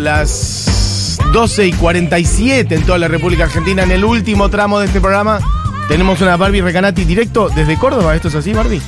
las 0.00 1.18
12 1.32 1.66
y 1.68 1.72
47 1.72 2.74
en 2.74 2.82
toda 2.84 2.98
la 2.98 3.08
República 3.08 3.44
Argentina. 3.44 3.82
En 3.82 3.90
el 3.90 4.04
último 4.04 4.48
tramo 4.48 4.80
de 4.80 4.86
este 4.86 5.00
programa 5.00 5.38
tenemos 5.88 6.20
una 6.20 6.36
Barbie 6.36 6.62
Recanati 6.62 7.04
directo 7.04 7.48
desde 7.50 7.78
Córdoba. 7.78 8.16
¿Esto 8.16 8.28
es 8.28 8.34
así, 8.34 8.52
Barbie? 8.52 8.82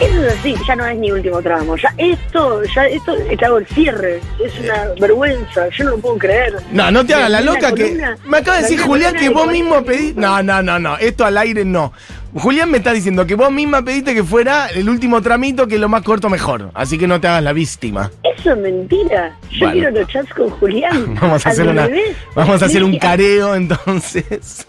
Eso 0.00 0.26
es 0.26 0.32
así, 0.38 0.54
ya 0.66 0.76
no 0.76 0.84
es 0.86 0.98
mi 0.98 1.10
último 1.12 1.40
tramo. 1.40 1.76
Ya 1.76 1.92
esto, 1.98 2.62
ya 2.64 2.86
esto, 2.86 3.14
te 3.38 3.44
hago 3.44 3.58
el 3.58 3.66
cierre. 3.68 4.20
Es 4.44 4.52
una 4.60 4.88
vergüenza, 5.00 5.68
yo 5.70 5.84
no 5.84 5.90
lo 5.92 5.98
puedo 5.98 6.18
creer. 6.18 6.54
No, 6.72 6.90
no 6.90 7.06
te 7.06 7.14
hagas 7.14 7.30
la 7.30 7.40
La 7.40 7.46
loca 7.52 7.72
que. 7.72 7.82
columna- 7.92 8.16
Me 8.26 8.38
acaba 8.38 8.56
de 8.58 8.62
decir 8.64 8.80
Julián 8.80 9.14
que 9.14 9.28
vos 9.28 9.46
mismo 9.46 9.82
pediste. 9.84 10.20
No, 10.20 10.42
no, 10.42 10.62
no, 10.62 10.78
no. 10.78 10.96
Esto 10.98 11.24
al 11.24 11.38
aire 11.38 11.64
no. 11.64 11.92
Julián 12.34 12.68
me 12.70 12.78
está 12.78 12.92
diciendo 12.92 13.24
que 13.26 13.36
vos 13.36 13.52
misma 13.52 13.82
pediste 13.84 14.12
que 14.14 14.24
fuera 14.24 14.66
el 14.66 14.88
último 14.88 15.22
tramito, 15.22 15.68
que 15.68 15.78
lo 15.78 15.88
más 15.88 16.02
corto 16.02 16.28
mejor. 16.28 16.70
Así 16.74 16.98
que 16.98 17.06
no 17.06 17.20
te 17.20 17.28
hagas 17.28 17.44
la 17.44 17.52
víctima. 17.52 18.10
Eso 18.36 18.50
es 18.52 18.58
mentira. 18.58 19.36
Yo 19.52 19.58
Bueno. 19.60 19.72
quiero 19.74 19.90
los 19.92 20.08
chats 20.08 20.34
con 20.34 20.50
Julián. 20.50 21.14
Vamos 21.20 21.46
a 21.46 21.50
hacer 21.50 21.68
una. 21.68 21.88
Vamos 22.34 22.60
a 22.62 22.66
hacer 22.66 22.82
un 22.82 22.98
careo 22.98 23.54
entonces. 23.54 24.66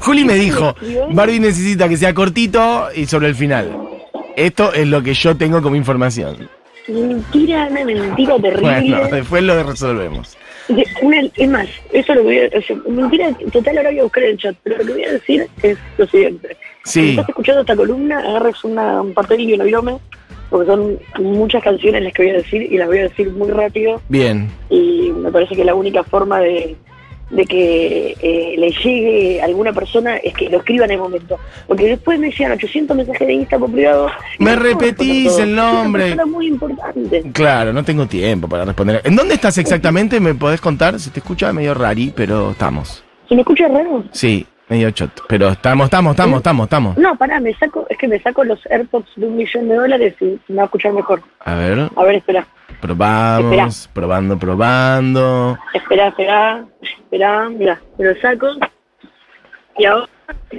Juli 0.00 0.24
me 0.24 0.34
dijo, 0.34 0.74
Barbie 1.12 1.38
necesita 1.38 1.88
que 1.88 1.96
sea 1.96 2.12
cortito 2.12 2.88
y 2.92 3.06
sobre 3.06 3.28
el 3.28 3.36
final. 3.36 3.70
Esto 4.38 4.72
es 4.72 4.86
lo 4.86 5.02
que 5.02 5.14
yo 5.14 5.36
tengo 5.36 5.60
como 5.60 5.74
información. 5.76 6.48
Mentira, 6.86 7.66
una 7.70 7.84
mentira 7.84 8.36
terrible. 8.38 8.60
Bueno, 8.60 9.08
después 9.10 9.42
lo 9.42 9.62
resolvemos. 9.62 10.36
De- 10.68 10.86
una- 11.02 11.22
es 11.36 11.48
más, 11.48 11.66
eso 11.92 12.14
lo 12.14 12.22
voy 12.22 12.38
a 12.38 12.50
sea, 12.62 12.76
mentira 12.88 13.30
total, 13.52 13.78
ahora 13.78 13.90
voy 13.90 13.98
a 13.98 14.02
buscar 14.04 14.22
el 14.24 14.38
chat, 14.38 14.54
pero 14.62 14.78
lo 14.78 14.84
que 14.86 14.92
voy 14.92 15.04
a 15.04 15.12
decir 15.12 15.48
es 15.62 15.76
lo 15.96 16.06
siguiente. 16.06 16.56
Si 16.84 17.10
estás 17.10 17.28
escuchando 17.28 17.60
esta 17.62 17.74
columna, 17.76 18.18
agarres 18.20 18.62
una, 18.64 19.02
un 19.02 19.12
papel 19.12 19.40
y 19.40 19.54
un 19.54 19.60
avión, 19.62 19.98
porque 20.50 20.66
son 20.70 20.98
muchas 21.18 21.62
canciones 21.62 22.02
las 22.02 22.12
que 22.12 22.22
voy 22.22 22.30
a 22.32 22.36
decir 22.36 22.62
y 22.62 22.78
las 22.78 22.86
voy 22.88 22.98
a 22.98 23.02
decir 23.02 23.30
muy 23.30 23.50
rápido 23.50 24.00
bien. 24.08 24.48
y 24.70 25.10
me 25.14 25.30
parece 25.32 25.56
que 25.56 25.64
la 25.64 25.74
única 25.74 26.04
forma 26.04 26.38
de, 26.40 26.76
de 27.30 27.44
que 27.44 28.16
eh, 28.22 28.54
le 28.56 28.70
llegue 28.70 29.40
a 29.40 29.44
alguna 29.44 29.72
persona 29.72 30.16
es 30.16 30.32
que 30.34 30.48
lo 30.48 30.58
escriba 30.58 30.84
en 30.86 30.92
el 30.92 30.98
momento. 30.98 31.38
Porque 31.66 31.86
después 31.86 32.18
me 32.18 32.30
llegan 32.30 32.52
800 32.52 32.96
mensajes 32.96 33.26
de 33.26 33.34
Insta 33.34 33.58
por 33.58 33.70
privado. 33.70 34.10
Me 34.38 34.56
repetís 34.56 35.36
el 35.38 35.48
Es 35.50 35.52
una 35.54 35.72
nombre. 35.72 36.02
persona 36.04 36.26
muy 36.26 36.46
importante. 36.46 37.22
Claro, 37.32 37.72
no 37.72 37.84
tengo 37.84 38.06
tiempo 38.06 38.48
para 38.48 38.64
responder. 38.64 39.02
¿En 39.04 39.14
dónde 39.16 39.34
estás 39.34 39.58
exactamente? 39.58 40.20
¿Me 40.20 40.34
podés 40.34 40.60
contar? 40.60 40.98
Se 40.98 41.10
te 41.10 41.20
escucha 41.20 41.52
medio 41.52 41.74
rari, 41.74 42.12
pero 42.14 42.52
estamos. 42.52 43.04
¿Se 43.28 43.34
me 43.34 43.42
escucha 43.42 43.68
raro? 43.68 44.04
Sí, 44.12 44.46
medio. 44.68 44.88
Pero 45.28 45.48
estamos, 45.48 45.84
estamos, 45.86 46.10
estamos, 46.12 46.36
estamos, 46.38 46.64
estamos. 46.64 46.96
No, 46.98 47.16
pará, 47.16 47.40
me 47.40 47.54
saco, 47.54 47.86
es 47.88 47.96
que 47.98 48.08
me 48.08 48.20
saco 48.20 48.44
los 48.44 48.64
AirPods 48.66 49.08
de 49.16 49.26
un 49.26 49.36
millón 49.36 49.68
de 49.68 49.76
dólares 49.76 50.14
y 50.20 50.38
me 50.48 50.56
va 50.56 50.62
a 50.62 50.64
escuchar 50.66 50.92
mejor. 50.92 51.22
A 51.40 51.54
ver, 51.54 51.88
A 51.96 52.02
ver, 52.04 52.14
espera, 52.16 52.46
probamos, 52.80 53.88
probando, 53.92 54.38
probando. 54.38 55.58
espera, 55.74 56.08
espera, 56.08 56.64
espera, 56.82 57.48
mira, 57.48 57.80
me 57.98 58.04
lo 58.12 58.20
saco. 58.20 58.48
Y 59.78 59.84
ahora, 59.84 60.06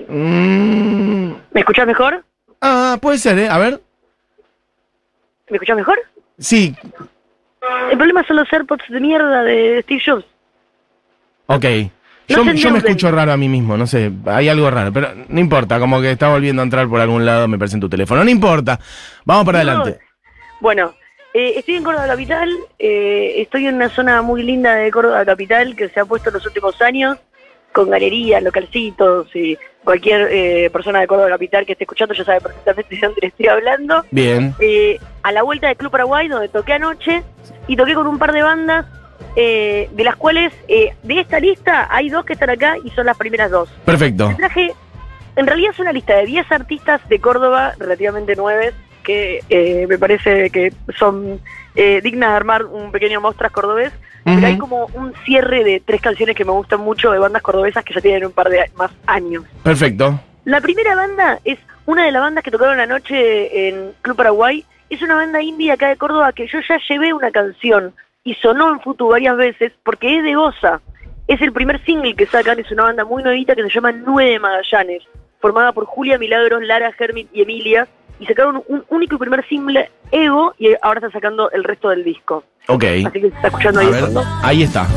Mm, 0.07 1.31
¿me 1.52 1.59
escuchas 1.59 1.85
mejor? 1.85 2.23
Ah, 2.61 2.97
puede 3.02 3.17
ser, 3.19 3.37
¿eh? 3.37 3.49
A 3.49 3.57
ver. 3.59 3.80
¿Me 5.49 5.57
escuchas 5.57 5.77
mejor? 5.77 5.99
Sí, 6.39 6.75
El 7.91 7.97
problema 7.97 8.23
son 8.25 8.37
los 8.37 8.52
AirPods 8.52 8.83
de 8.89 8.99
mierda 8.99 9.43
de 9.43 9.81
Steve 9.83 10.02
Jobs. 10.05 10.25
ok. 11.47 11.65
Yo, 12.30 12.45
me 12.45 12.77
escucho 12.77 13.11
raro 13.11 13.31
a 13.33 13.38
mí 13.38 13.49
mismo, 13.49 13.75
no 13.75 13.88
sé, 13.88 14.11
hay 14.25 14.47
algo 14.49 14.69
raro, 14.69 14.94
pero 14.94 15.09
no 15.27 15.39
importa, 15.39 15.80
como 15.80 15.99
que 15.99 16.11
está 16.11 16.30
volviendo 16.30 16.61
a 16.61 16.66
entrar 16.66 16.88
por 16.88 17.02
algún 17.02 17.25
lado, 17.25 17.47
me 17.47 17.58
parece 17.58 17.75
en 17.75 17.81
tu 17.81 17.89
teléfono, 17.89 18.23
no 18.23 18.30
importa, 18.30 18.80
vamos 19.25 19.45
para 19.45 19.63
No. 19.63 19.71
adelante. 19.71 19.99
Bueno, 20.61 20.94
eh, 21.33 21.53
estoy 21.58 21.75
en 21.75 21.83
Córdoba 21.83 22.08
Capital, 22.08 22.49
eh, 22.77 23.33
estoy 23.37 23.65
en 23.67 23.76
una 23.76 23.89
zona 23.89 24.21
muy 24.21 24.43
linda 24.43 24.76
de 24.76 24.92
Córdoba 24.92 25.26
Capital 25.26 25.76
que 25.76 25.89
se 25.89 25.99
ha 25.99 26.05
puesto 26.05 26.30
en 26.30 26.36
los 26.36 26.45
últimos 26.45 26.80
años, 26.81 27.17
con 27.71 27.89
galerías, 27.89 28.42
localcitos 28.43 29.27
y 29.36 29.58
cualquier 29.83 30.27
eh, 30.32 30.70
persona 30.71 30.99
de 30.99 31.08
Córdoba 31.08 31.30
Capital 31.30 31.65
que 31.65 31.71
esté 31.73 31.83
escuchando 31.86 32.14
ya 32.14 32.23
sabe 32.26 32.42
perfectamente 32.42 32.95
de 32.95 33.02
dónde 33.02 33.20
le 33.21 33.27
estoy 33.27 33.48
hablando. 33.48 34.05
Bien, 34.11 34.53
Eh, 34.59 34.99
a 35.23 35.32
la 35.32 35.43
vuelta 35.43 35.67
del 35.67 35.77
Club 35.77 35.92
Paraguay, 35.92 36.27
donde 36.27 36.49
toqué 36.49 36.73
anoche, 36.73 37.23
y 37.67 37.76
toqué 37.76 37.93
con 37.93 38.08
un 38.08 38.17
par 38.20 38.33
de 38.33 38.42
bandas, 38.42 38.86
eh, 39.35 39.89
de 39.91 40.03
las 40.03 40.15
cuales 40.15 40.53
eh, 40.67 40.93
de 41.03 41.19
esta 41.19 41.39
lista 41.39 41.87
hay 41.89 42.09
dos 42.09 42.25
que 42.25 42.33
están 42.33 42.49
acá 42.49 42.75
y 42.83 42.89
son 42.91 43.05
las 43.05 43.17
primeras 43.17 43.51
dos. 43.51 43.69
perfecto. 43.85 44.33
Traje, 44.37 44.73
en 45.35 45.47
realidad 45.47 45.71
es 45.73 45.79
una 45.79 45.93
lista 45.93 46.15
de 46.15 46.25
10 46.25 46.51
artistas 46.51 47.01
de 47.09 47.19
Córdoba, 47.19 47.73
relativamente 47.79 48.35
nueve, 48.35 48.73
que 49.03 49.43
eh, 49.49 49.85
me 49.87 49.97
parece 49.97 50.49
que 50.49 50.73
son 50.97 51.39
eh, 51.75 52.01
dignas 52.03 52.29
de 52.29 52.35
armar 52.35 52.65
un 52.65 52.91
pequeño 52.91 53.21
mostras 53.21 53.51
cordobés. 53.51 53.91
Pero 54.25 54.45
hay 54.45 54.57
como 54.59 54.85
un 54.93 55.13
cierre 55.25 55.63
de 55.63 55.81
tres 55.83 56.01
canciones 56.01 56.35
que 56.35 56.45
me 56.45 56.51
gustan 56.51 56.81
mucho 56.81 57.09
de 57.09 57.17
bandas 57.17 57.41
cordobesas 57.41 57.83
que 57.83 57.95
ya 57.95 58.01
tienen 58.01 58.25
un 58.25 58.31
par 58.31 58.49
de 58.49 58.69
más 58.75 58.91
años. 59.07 59.43
Perfecto. 59.63 60.19
La 60.45 60.61
primera 60.61 60.95
banda 60.95 61.39
es 61.45 61.57
una 61.87 62.05
de 62.05 62.11
las 62.11 62.21
bandas 62.21 62.43
que 62.43 62.51
tocaron 62.51 62.79
anoche 62.79 63.69
en 63.69 63.93
Club 64.03 64.17
Paraguay. 64.17 64.63
Es 64.91 65.01
una 65.01 65.15
banda 65.15 65.41
indie 65.41 65.71
acá 65.71 65.87
de 65.87 65.95
Córdoba 65.95 66.31
que 66.33 66.47
yo 66.47 66.59
ya 66.67 66.77
llevé 66.87 67.11
una 67.11 67.31
canción 67.31 67.93
y 68.23 68.33
sonó 68.35 68.69
en 68.69 68.80
Futu 68.81 69.07
varias 69.07 69.37
veces 69.37 69.73
porque 69.83 70.17
es 70.17 70.23
de 70.23 70.35
Goza. 70.35 70.81
Es 71.27 71.41
el 71.41 71.52
primer 71.52 71.83
single 71.85 72.15
que 72.15 72.25
sacan, 72.25 72.59
es 72.59 72.71
una 72.71 72.83
banda 72.83 73.05
muy 73.05 73.21
nuevita 73.23 73.55
que 73.55 73.63
se 73.63 73.69
llama 73.69 73.91
Nueve 73.91 74.39
Magallanes, 74.39 75.03
formada 75.39 75.71
por 75.71 75.85
Julia 75.85 76.17
Milagros, 76.17 76.63
Lara 76.63 76.91
Hermit 76.97 77.29
y 77.33 77.41
Emilia. 77.43 77.87
Y 78.19 78.25
sacaron 78.25 78.63
un 78.67 78.83
único 78.89 79.15
y 79.15 79.17
primer 79.17 79.47
single, 79.47 79.89
Ego, 80.11 80.53
y 80.58 80.73
ahora 80.81 80.97
están 80.99 81.11
sacando 81.11 81.49
el 81.52 81.63
resto 81.63 81.89
del 81.89 82.03
disco. 82.03 82.43
Ok. 82.67 82.83
Así 82.83 83.11
que 83.11 83.21
se 83.21 83.27
está 83.27 83.47
escuchando 83.47 83.79
A 83.79 83.83
ahí 83.83 83.91
de 83.91 84.02
ver, 84.02 84.11
ahí 84.43 84.63
está. 84.63 84.87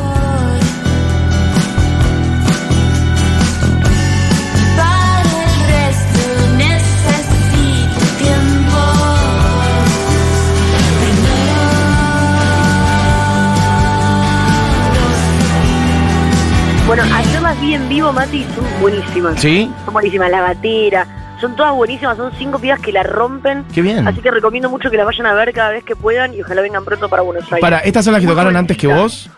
Vi 17.62 17.74
en 17.74 17.88
vivo, 17.88 18.12
Mati, 18.12 18.38
y 18.38 18.44
son 18.54 18.64
buenísimas. 18.80 19.40
¿Sí? 19.40 19.70
Son 19.84 19.94
buenísimas, 19.94 20.30
la 20.30 20.40
batera. 20.40 21.06
Son 21.40 21.56
todas 21.56 21.72
buenísimas, 21.72 22.16
son 22.16 22.32
cinco 22.36 22.58
pibas 22.58 22.80
que 22.80 22.92
la 22.92 23.02
rompen. 23.04 23.64
Qué 23.72 23.82
bien. 23.82 24.06
Así 24.06 24.20
que 24.20 24.30
recomiendo 24.30 24.68
mucho 24.68 24.90
que 24.90 24.96
la 24.96 25.04
vayan 25.04 25.26
a 25.26 25.34
ver 25.34 25.52
cada 25.52 25.70
vez 25.70 25.84
que 25.84 25.96
puedan 25.96 26.34
y 26.34 26.42
ojalá 26.42 26.62
vengan 26.62 26.84
pronto 26.84 27.08
para 27.08 27.22
Buenos 27.22 27.44
Aires. 27.44 27.60
Para, 27.60 27.78
¿estas 27.78 28.04
son 28.04 28.12
las 28.12 28.20
que 28.20 28.26
Muy 28.26 28.34
tocaron 28.34 28.56
antes 28.56 28.76
que 28.76 28.86
vos? 28.88 29.30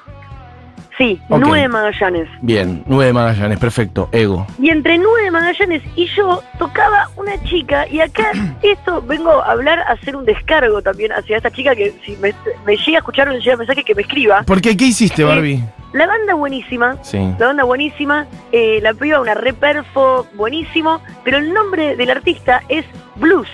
Sí. 0.99 1.21
Nueve 1.29 1.67
Magallanes. 1.69 2.29
Bien, 2.41 2.85
nueve 2.87 3.13
Magallanes, 3.13 3.59
perfecto. 3.59 4.09
Ego. 4.13 4.47
Y 4.61 4.71
entre 4.71 4.97
Nueve 4.99 5.31
Magallanes 5.31 5.83
y 5.97 6.07
yo 6.15 6.43
tocaba 6.59 7.11
una 7.17 7.43
chica 7.45 7.87
y 7.89 8.01
acá 8.01 8.33
esto 8.63 9.03
vengo 9.03 9.43
a 9.43 9.51
hablar, 9.51 9.81
a 9.81 9.93
hacer 9.93 10.15
un 10.15 10.25
descargo 10.25 10.83
también 10.83 11.13
hacia 11.13 11.37
esta 11.37 11.51
chica 11.51 11.75
que 11.75 11.95
si 12.05 12.17
me, 12.17 12.35
me 12.65 12.77
llega 12.77 12.99
a 12.99 13.01
escuchar 13.01 13.29
o 13.29 13.33
le 13.33 13.41
llega 13.41 13.57
mensaje 13.57 13.83
que 13.83 13.95
me 13.95 14.03
escriba. 14.03 14.45
¿Por 14.45 14.61
qué? 14.61 14.77
¿Qué 14.77 14.87
hiciste, 14.87 15.25
Barbie? 15.25 15.65
La 15.95 16.07
banda 16.07 16.35
buenísima, 16.35 16.99
Sí. 17.03 17.19
La 17.39 17.47
banda 17.47 17.65
buenísima, 17.65 18.27
eh, 18.53 18.81
la 18.83 18.93
piba 18.93 19.21
una 19.21 19.33
re 19.35 19.55
perfo, 19.55 20.27
buenísimo, 20.35 21.01
pero 21.25 21.39
el 21.39 21.55
nombre 21.55 21.97
del 21.97 22.11
artista 22.11 22.63
es 22.69 22.85
Blues. 23.15 23.49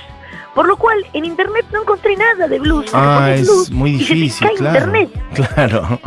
Por 0.54 0.66
lo 0.66 0.76
cual 0.76 0.98
en 1.12 1.24
internet 1.24 1.64
no 1.72 1.82
encontré 1.82 2.16
nada 2.16 2.48
de 2.48 2.58
blues. 2.58 2.90
Ah, 2.92 3.30
es 3.32 3.42
blues 3.46 3.70
muy 3.70 3.90
y 3.92 4.00
se 4.00 4.08
te 4.08 4.14
difícil, 4.14 4.46
cae 4.48 4.56
claro. 4.56 4.78
internet. 4.78 5.10
Claro. 5.54 6.00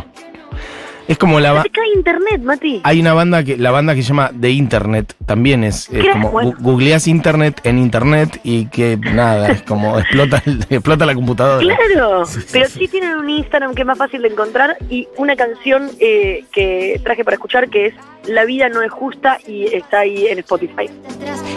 Es 1.06 1.18
como 1.18 1.38
la 1.38 1.48
Se 1.50 1.54
ba- 1.54 1.62
te 1.64 1.70
cae 1.70 1.84
internet, 1.94 2.40
Mati. 2.42 2.80
hay 2.82 3.00
una 3.00 3.12
banda 3.12 3.44
que 3.44 3.58
la 3.58 3.70
banda 3.70 3.94
que 3.94 4.02
se 4.02 4.08
llama 4.08 4.30
The 4.40 4.50
Internet 4.50 5.14
también 5.26 5.62
es, 5.62 5.88
es 5.90 6.02
¿Qué? 6.02 6.10
como 6.12 6.30
Bueno. 6.30 6.54
googleás 6.60 7.06
internet 7.08 7.60
en 7.64 7.78
internet 7.78 8.40
y 8.42 8.66
que 8.66 8.96
nada, 8.96 9.48
es 9.50 9.62
como 9.62 9.98
explota 9.98 10.42
el- 10.46 10.64
explota 10.70 11.04
la 11.04 11.14
computadora. 11.14 11.60
Claro, 11.60 12.24
Sí, 12.24 12.40
pero 12.52 12.66
sí. 12.68 12.78
sí 12.80 12.88
tienen 12.88 13.16
un 13.16 13.28
Instagram 13.28 13.74
que 13.74 13.82
es 13.82 13.86
más 13.86 13.98
fácil 13.98 14.22
de 14.22 14.28
encontrar 14.28 14.76
y 14.88 15.06
una 15.18 15.36
canción 15.36 15.90
eh, 16.00 16.44
que 16.52 16.98
traje 17.04 17.22
para 17.22 17.34
escuchar 17.34 17.68
que 17.68 17.86
es 17.88 17.94
La 18.26 18.46
vida 18.46 18.70
no 18.70 18.80
es 18.80 18.90
justa 18.90 19.36
y 19.46 19.64
está 19.74 20.00
ahí 20.00 20.26
en 20.28 20.38
Spotify. 20.38 20.88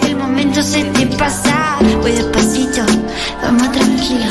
El 0.06 0.18
momento 0.18 0.62
se 0.62 0.84
te 0.84 1.06
pasa. 1.18 1.78
Voy 2.02 2.12
despacito, 2.12 2.82
vamos 3.42 3.72
tranquilo. 3.72 4.26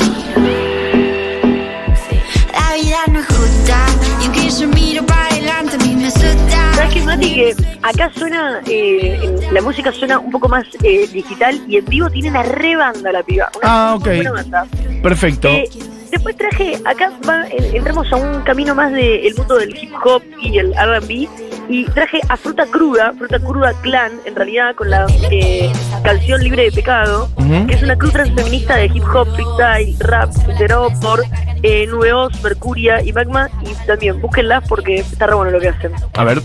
Mati? 7.07 7.33
Que 7.35 7.55
acá 7.83 8.11
suena, 8.15 8.59
eh, 8.67 9.35
la 9.51 9.61
música 9.61 9.91
suena 9.91 10.19
un 10.19 10.29
poco 10.31 10.47
más 10.49 10.65
eh, 10.83 11.07
digital 11.11 11.59
y 11.67 11.77
en 11.77 11.85
vivo 11.85 12.09
tiene 12.09 12.29
una 12.29 12.43
re 12.43 12.75
banda 12.75 13.11
la 13.11 13.23
piba. 13.23 13.49
Una 13.57 13.91
Ah, 13.91 13.95
ok. 13.95 14.03
buena 14.05 14.31
banda. 14.33 14.65
Perfecto. 15.01 15.47
Eh, 15.47 15.69
después 16.11 16.35
traje, 16.35 16.77
acá 16.85 17.11
va- 17.27 17.47
en- 17.47 17.75
entramos 17.75 18.11
a 18.11 18.15
un 18.17 18.41
camino 18.41 18.75
más 18.75 18.91
del 18.91 19.33
mundo 19.37 19.55
del 19.57 19.75
hip 19.81 19.91
hop 20.03 20.21
y 20.41 20.57
el 20.57 20.73
R&B 20.73 21.27
y 21.69 21.85
traje 21.85 22.19
a 22.29 22.35
Fruta 22.37 22.65
Cruda, 22.65 23.13
Fruta 23.17 23.39
Cruda 23.39 23.73
Clan, 23.81 24.11
en 24.25 24.35
realidad 24.35 24.75
con 24.75 24.89
la 24.89 25.05
eh, 25.31 25.71
canción 26.03 26.41
Libre 26.43 26.63
de 26.63 26.71
Pecado, 26.71 27.29
que 27.67 27.73
es 27.73 27.83
una 27.83 27.95
cruz 27.97 28.13
transfeminista 28.13 28.75
de 28.77 28.85
hip 28.85 29.03
hop, 29.13 29.27
freestyle, 29.35 29.95
rap, 29.99 30.29
liderado 30.47 30.89
por 31.01 31.23
eh, 31.63 31.87
Nube 31.87 32.13
Oz, 32.13 32.41
Mercuria 32.43 33.01
y 33.01 33.11
Magma 33.13 33.49
y 33.63 33.73
también 33.87 34.21
búsquenlas 34.21 34.63
porque 34.67 34.95
está 34.95 35.27
re 35.27 35.35
bueno 35.35 35.51
lo 35.51 35.59
que 35.59 35.69
hacen. 35.69 35.91
A 36.13 36.23
ver. 36.23 36.41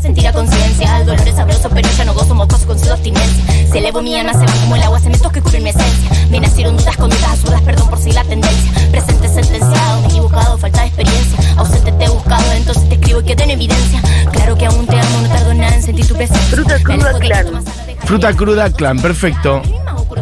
Sentir 0.00 0.28
a 0.28 0.32
conciencia, 0.32 1.00
el 1.00 1.06
dolor 1.06 1.26
es 1.26 1.34
sabroso, 1.34 1.68
pero 1.70 1.88
ya 1.96 2.04
no 2.04 2.14
gozo 2.14 2.34
mocos 2.34 2.64
con 2.66 2.78
su 2.78 2.90
abstinencia. 2.90 3.44
Se 3.70 3.78
elevo 3.78 4.00
mi 4.00 4.16
alma, 4.16 4.32
se 4.32 4.46
va 4.46 4.52
como 4.60 4.76
el 4.76 4.82
agua, 4.82 5.00
cementos 5.00 5.32
que 5.32 5.42
cubren 5.42 5.62
mi 5.64 5.70
esencia. 5.70 6.10
Me 6.30 6.40
nacieron 6.40 6.76
dudas 6.76 6.96
con 6.96 7.10
dudas 7.10 7.30
absurdas, 7.30 7.62
perdón 7.62 7.88
por 7.90 7.98
si 7.98 8.12
la 8.12 8.22
tendencia. 8.24 8.88
Presente 8.90 9.28
sentenciado, 9.28 10.04
equivocado, 10.06 10.56
falta 10.58 10.82
de 10.82 10.86
experiencia. 10.86 11.38
Ausente 11.56 11.92
te 11.92 12.04
he 12.04 12.08
buscado, 12.08 12.52
entonces 12.52 12.88
te 12.88 12.94
escribo 12.94 13.20
y 13.20 13.24
quedo 13.24 13.42
en 13.44 13.50
evidencia. 13.50 14.00
Claro 14.32 14.56
que 14.56 14.66
aún 14.66 14.86
te 14.86 14.98
amo, 14.98 15.20
no 15.22 15.28
tardo 15.28 15.54
nada 15.54 15.74
en 15.74 15.82
sentir 15.82 16.06
tu 16.06 16.14
presencia. 16.14 16.56
Fruta 16.56 16.78
Cruda 16.82 17.18
Clan. 17.18 17.64
Fruta 18.04 18.32
cruda 18.34 18.72
clan, 18.72 19.02
perfecto. 19.02 19.60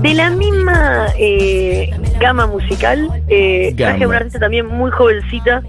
De 0.00 0.12
la 0.14 0.30
misma 0.30 1.06
eh, 1.16 1.90
gama 2.18 2.48
musical, 2.48 3.22
eh, 3.28 3.70
Gama. 3.74 3.90
traje 3.90 4.04
a 4.04 4.08
una 4.08 4.16
artista 4.16 4.40
también 4.40 4.66
muy 4.66 4.90
jovencita, 4.90 5.62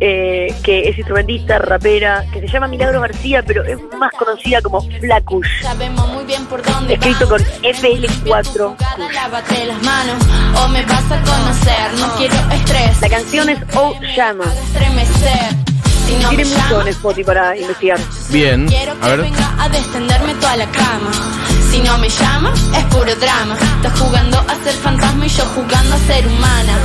eh, 0.00 0.54
que 0.62 0.88
es 0.88 0.98
instrumentista, 0.98 1.58
rapera, 1.58 2.24
que 2.32 2.40
se 2.40 2.48
llama 2.48 2.68
Milagro 2.68 3.00
García, 3.00 3.42
pero 3.42 3.64
es 3.64 3.78
más 3.98 4.12
conocida 4.12 4.62
como 4.62 4.80
Flacush. 4.80 5.62
Sabemos 5.62 6.08
muy 6.08 6.24
bien 6.24 6.44
por 6.46 6.62
dónde 6.62 6.94
Escrito 6.94 7.28
con 7.28 7.42
vamos. 7.42 7.62
FL4. 7.62 8.76
Lávate 9.12 9.64
las 9.66 9.82
manos 9.82 10.22
o 10.62 10.68
me 10.68 10.84
vas 10.84 11.10
a 11.10 11.20
conocer. 11.22 12.00
No 12.00 12.14
quiero 12.16 12.34
estrés. 12.52 13.00
La 13.00 13.08
canción 13.08 13.48
es 13.48 13.58
Oh 13.74 13.94
Llama. 14.16 14.44
Tiene 16.08 16.44
mucho 16.44 16.80
en 16.82 16.88
Spotify 16.88 17.24
para 17.24 17.56
investigar. 17.56 17.98
Bien. 18.30 18.66
quiero 18.66 18.92
A 18.92 19.00
que 19.00 19.08
ver. 19.08 19.20
venga 19.22 19.54
a 19.62 19.68
descenderme 19.68 20.34
toda 20.34 20.56
la 20.56 20.66
cama. 20.70 21.10
Si 21.70 21.80
no 21.80 21.98
me 21.98 22.08
llamas, 22.08 22.58
es 22.76 22.84
puro 22.84 23.14
drama. 23.16 23.54
Estás 23.76 24.00
jugando 24.00 24.38
a 24.38 24.54
ser 24.64 24.72
fantasma 24.74 25.26
y 25.26 25.28
yo 25.28 25.44
jugando 25.54 25.94
a 25.94 25.98
ser 25.98 26.26
humana. 26.26 26.78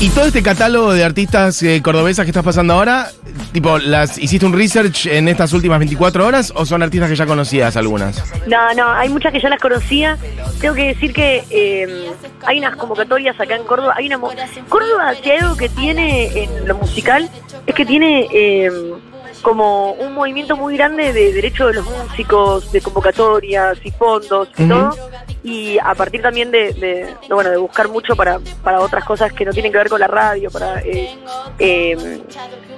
¿Y 0.00 0.08
todo 0.08 0.24
este 0.24 0.42
catálogo 0.42 0.94
de 0.94 1.04
artistas 1.04 1.62
eh, 1.62 1.82
cordobesas 1.82 2.24
que 2.24 2.30
estás 2.30 2.42
pasando 2.44 2.72
ahora, 2.72 3.10
tipo, 3.52 3.76
las 3.78 4.16
hiciste 4.16 4.46
un 4.46 4.54
research 4.54 5.04
en 5.06 5.28
estas 5.28 5.52
últimas 5.52 5.78
24 5.78 6.26
horas 6.26 6.50
o 6.56 6.64
son 6.64 6.82
artistas 6.82 7.10
que 7.10 7.16
ya 7.16 7.26
conocías 7.26 7.76
algunas? 7.76 8.16
No, 8.46 8.72
no, 8.74 8.90
hay 8.90 9.10
muchas 9.10 9.30
que 9.30 9.40
ya 9.42 9.50
las 9.50 9.60
conocía. 9.60 10.16
Tengo 10.58 10.74
que 10.74 10.84
decir 10.94 11.12
que 11.12 11.44
eh, 11.50 12.10
hay 12.46 12.58
unas 12.58 12.76
convocatorias 12.76 13.38
acá 13.40 13.56
en 13.56 13.64
Córdoba. 13.64 13.94
Hay 13.96 14.06
una 14.06 14.18
Córdoba, 14.68 15.14
si 15.22 15.30
hay 15.30 15.38
algo 15.38 15.56
que 15.56 15.68
tiene 15.68 16.44
en 16.44 16.66
lo 16.68 16.74
musical, 16.76 17.28
es 17.66 17.74
que 17.74 17.84
tiene 17.86 18.28
eh, 18.32 18.70
como 19.42 19.92
un 19.92 20.12
movimiento 20.14 20.56
muy 20.56 20.76
grande 20.76 21.12
de 21.12 21.32
derecho 21.32 21.66
de 21.68 21.74
los 21.74 21.86
músicos, 21.86 22.70
de 22.72 22.80
convocatorias 22.80 23.78
y 23.84 23.90
fondos 23.90 24.48
y 24.58 24.68
todo. 24.68 24.96
Y 25.42 25.78
a 25.78 25.94
partir 25.94 26.20
también 26.20 26.50
de, 26.50 26.74
de- 26.74 27.14
de, 27.26 27.34
bueno 27.34 27.48
de 27.50 27.56
buscar 27.56 27.88
mucho 27.88 28.14
para, 28.14 28.38
para 28.62 28.80
otras 28.80 29.04
cosas 29.04 29.32
que 29.32 29.46
no 29.46 29.52
tienen 29.52 29.72
que 29.72 29.78
ver 29.78 29.88
con 29.88 29.98
la 30.00 30.06
radio, 30.06 30.50
para 30.50 30.80
eh, 30.82 31.16
eh, 31.58 32.20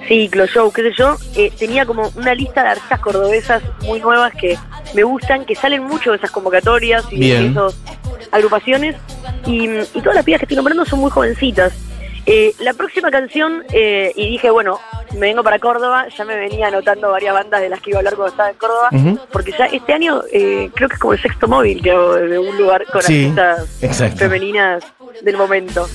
ciclo, 0.07 0.45
show, 0.47 0.71
qué 0.71 0.81
sé 0.83 0.91
yo, 0.97 1.17
eh, 1.35 1.51
tenía 1.57 1.85
como 1.85 2.09
una 2.15 2.33
lista 2.33 2.63
de 2.63 2.69
artistas 2.69 2.99
cordobesas 3.01 3.61
muy 3.85 3.99
nuevas 3.99 4.33
que 4.33 4.57
me 4.93 5.03
gustan, 5.03 5.43
que 5.43 5.55
salen 5.55 5.83
mucho 5.83 6.11
de 6.11 6.17
esas 6.17 6.31
convocatorias 6.31 7.03
y 7.11 7.15
de 7.19 7.19
Bien. 7.19 7.53
Agrupaciones. 8.33 8.95
Y, 9.45 9.69
y 9.69 10.01
todas 10.01 10.15
las 10.15 10.25
pibas 10.25 10.39
que 10.39 10.45
estoy 10.45 10.57
nombrando 10.57 10.83
son 10.85 10.99
muy 10.99 11.11
jovencitas. 11.11 11.73
Eh, 12.25 12.53
la 12.59 12.73
próxima 12.73 13.11
canción, 13.11 13.63
eh, 13.73 14.13
y 14.15 14.29
dije, 14.29 14.49
bueno, 14.49 14.79
me 15.13 15.27
vengo 15.27 15.43
para 15.43 15.59
Córdoba, 15.59 16.07
ya 16.07 16.23
me 16.23 16.37
venía 16.37 16.67
anotando 16.67 17.11
varias 17.11 17.33
bandas 17.33 17.59
de 17.59 17.67
las 17.67 17.81
que 17.81 17.89
iba 17.89 17.97
a 17.97 17.99
hablar 17.99 18.15
cuando 18.15 18.31
estaba 18.31 18.49
en 18.49 18.55
Córdoba, 18.55 18.89
porque 19.31 19.51
ya 19.51 19.65
este 19.65 19.91
año 19.91 20.21
eh, 20.31 20.69
creo 20.73 20.87
que 20.87 20.95
es 20.95 21.01
como 21.01 21.13
el 21.13 21.21
sexto 21.21 21.49
móvil 21.49 21.81
que 21.81 21.91
hago 21.91 22.15
de 22.15 22.39
un 22.39 22.57
lugar 22.57 22.85
con 22.85 23.01
Sí, 23.01 23.33
artistas 23.37 24.15
femeninas 24.15 24.83
del 25.21 25.35
momento. 25.35 25.85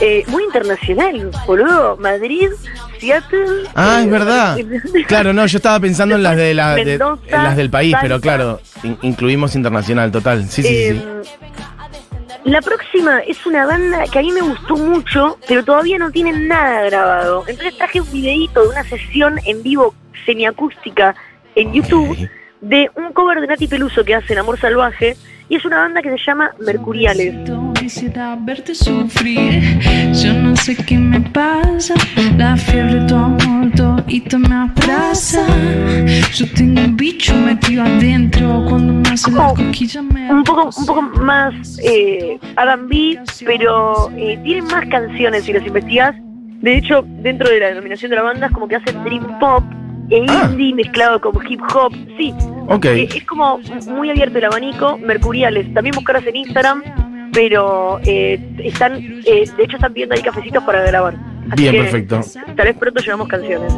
Eh, 0.00 0.22
muy 0.28 0.44
internacional, 0.44 1.30
boludo. 1.46 1.96
Madrid, 1.96 2.50
Seattle. 3.02 3.68
Ah, 3.74 4.00
es 4.04 4.10
verdad. 4.10 4.56
Claro, 5.08 5.32
no, 5.32 5.44
yo 5.46 5.56
estaba 5.58 5.78
pensando 5.80 6.14
en 6.14 6.22
las 6.22 6.36
de, 6.36 6.54
la, 6.54 6.74
de- 6.76 6.84
Mendoza, 6.84 7.22
en 7.36 7.42
las 7.44 7.56
del 7.56 7.68
país, 7.70 7.94
pero 8.00 8.20
claro, 8.20 8.60
in- 8.84 8.96
incluimos 9.02 9.54
internacional, 9.56 10.10
total. 10.12 10.48
Sí, 10.48 10.62
sí, 10.62 10.68
sí, 10.68 11.00
sí. 11.24 11.30
La 12.44 12.60
próxima 12.60 13.20
es 13.20 13.44
una 13.46 13.66
banda 13.66 14.04
que 14.10 14.18
a 14.18 14.22
mí 14.22 14.32
me 14.32 14.40
gustó 14.40 14.76
mucho, 14.76 15.38
pero 15.46 15.64
todavía 15.64 15.98
no 15.98 16.10
tienen 16.10 16.48
nada 16.48 16.82
grabado. 16.84 17.44
Entonces 17.46 17.76
traje 17.76 18.00
un 18.00 18.10
videíto 18.12 18.62
de 18.62 18.68
una 18.68 18.82
sesión 18.84 19.38
en 19.46 19.62
vivo 19.62 19.94
semiacústica 20.26 21.14
en 21.54 21.72
YouTube 21.72 22.28
de 22.60 22.90
un 22.96 23.12
cover 23.12 23.40
de 23.40 23.46
Nati 23.48 23.66
Peluso 23.68 24.04
que 24.04 24.14
hacen 24.14 24.38
Amor 24.38 24.58
Salvaje 24.58 25.16
y 25.48 25.56
es 25.56 25.64
una 25.64 25.78
banda 25.78 26.02
que 26.02 26.10
se 26.10 26.18
llama 26.18 26.50
Mercuriales. 26.58 27.34
Quisiera 27.82 28.36
verte 28.40 28.76
sufrir. 28.76 29.60
Yo 30.14 30.32
no 30.34 30.54
sé 30.54 30.76
qué 30.76 30.96
me 30.96 31.20
pasa. 31.20 31.94
La 32.38 32.56
fiebre 32.56 33.00
de 33.00 33.06
tu 33.08 33.16
amor 33.16 33.72
todito 33.74 34.38
me 34.38 34.54
abraza. 34.54 35.44
Yo 36.32 36.46
tengo 36.54 36.80
un 36.80 36.96
bicho 36.96 37.34
metido 37.34 37.82
adentro. 37.82 38.64
Cuando 38.68 38.92
me 38.92 39.08
hace 39.08 39.32
la 39.32 39.48
coquilla 39.48 40.00
me 40.02 40.30
un 40.32 40.44
poco 40.44 40.70
un 40.78 40.86
poco 40.86 41.02
más 41.02 41.52
eh, 41.82 42.38
R&B, 42.56 43.18
pero 43.44 44.10
eh, 44.16 44.38
tienen 44.44 44.64
más 44.66 44.86
canciones 44.86 45.42
si 45.42 45.52
las 45.52 45.66
investigas. 45.66 46.14
De 46.60 46.76
hecho, 46.78 47.04
dentro 47.20 47.50
de 47.50 47.58
la 47.58 47.66
denominación 47.66 48.10
de 48.10 48.16
la 48.16 48.22
banda 48.22 48.46
es 48.46 48.52
como 48.52 48.68
que 48.68 48.76
hacen 48.76 49.02
dream 49.02 49.40
pop 49.40 49.64
e 50.08 50.24
Ah. 50.28 50.48
indie 50.52 50.72
mezclado 50.72 51.20
con 51.20 51.32
hip 51.50 51.60
hop. 51.74 51.92
Sí, 52.16 52.32
Ok. 52.68 52.84
eh, 52.84 53.08
es 53.12 53.24
como 53.24 53.58
muy 53.90 54.08
abierto 54.08 54.38
el 54.38 54.44
abanico. 54.44 54.98
Mercuriales, 54.98 55.72
también 55.74 55.94
buscarlas 55.96 56.24
en 56.28 56.36
Instagram, 56.36 56.82
pero 57.32 57.98
eh, 58.04 58.38
están, 58.58 58.96
eh, 59.24 59.48
de 59.56 59.64
hecho 59.64 59.76
están 59.76 59.92
pidiendo 59.92 60.14
ahí 60.14 60.22
cafecitos 60.22 60.62
para 60.64 60.82
grabar. 60.82 61.14
Así 61.50 61.62
Bien, 61.62 61.74
que 61.74 61.80
perfecto. 61.82 62.20
Tal 62.56 62.66
vez 62.66 62.76
pronto 62.76 63.02
llevamos 63.02 63.28
canciones. 63.28 63.72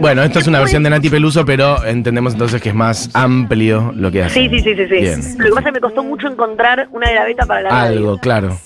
Bueno, 0.00 0.22
esto 0.22 0.38
es 0.38 0.46
una 0.46 0.60
versión 0.60 0.82
de 0.84 0.90
Nati 0.90 1.10
Peluso, 1.10 1.44
pero 1.44 1.84
entendemos 1.84 2.34
entonces 2.34 2.62
que 2.62 2.68
es 2.68 2.74
más 2.74 3.10
amplio 3.14 3.92
lo 3.96 4.12
que 4.12 4.22
hace. 4.22 4.34
Sí, 4.34 4.48
sí, 4.48 4.60
sí, 4.60 4.76
sí, 4.76 4.86
sí. 4.86 4.94
Bien. 4.94 5.20
Lo 5.38 5.44
que 5.44 5.50
pasa 5.50 5.60
es 5.60 5.64
que 5.64 5.72
me 5.72 5.80
costó 5.80 6.04
mucho 6.04 6.28
encontrar 6.28 6.88
una 6.92 7.08
de 7.08 7.14
la 7.16 7.24
beta 7.24 7.46
para 7.46 7.62
la 7.62 7.70
radio. 7.70 7.98
Algo, 7.98 8.18
claro. 8.18 8.56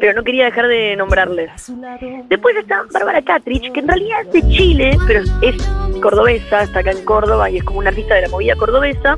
pero 0.00 0.14
no 0.14 0.24
quería 0.24 0.46
dejar 0.46 0.66
de 0.66 0.96
nombrarles. 0.96 1.50
Después 2.28 2.56
está 2.56 2.82
Bárbara 2.92 3.22
Catrich, 3.22 3.70
que 3.72 3.80
en 3.80 3.88
realidad 3.88 4.22
es 4.22 4.32
de 4.32 4.48
Chile, 4.48 4.98
pero 5.06 5.20
es 5.42 5.70
cordobesa, 6.00 6.62
está 6.62 6.80
acá 6.80 6.90
en 6.90 7.04
Córdoba 7.04 7.50
y 7.50 7.58
es 7.58 7.64
como 7.64 7.78
una 7.78 7.90
artista 7.90 8.14
de 8.14 8.22
la 8.22 8.28
movida 8.28 8.56
cordobesa, 8.56 9.16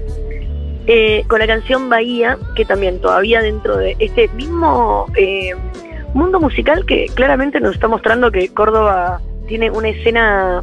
eh, 0.87 1.25
con 1.29 1.39
la 1.39 1.47
canción 1.47 1.89
Bahía, 1.89 2.39
que 2.57 2.65
también 2.65 3.01
todavía 3.01 3.41
dentro 3.41 3.77
de 3.77 3.97
este 3.99 4.29
mismo 4.29 5.07
eh, 5.17 5.53
mundo 6.15 6.41
musical 6.41 6.85
que 6.87 7.07
claramente 7.15 7.61
nos 7.61 7.75
está 7.75 7.89
mostrando 7.89 8.31
que 8.31 8.49
Córdoba 8.49 9.21
tiene 9.47 9.71
una 9.71 9.89
escena 9.89 10.63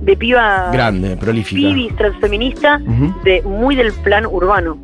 de 0.00 0.16
piba 0.16 0.70
Grande, 0.72 1.16
prolífica. 1.16 1.60
pibis 1.60 1.96
transfeminista 1.96 2.80
de 3.24 3.42
muy 3.42 3.74
del 3.74 3.92
plan 3.92 4.26
urbano. 4.26 4.78